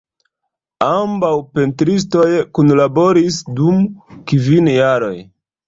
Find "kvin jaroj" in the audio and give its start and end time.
4.33-5.15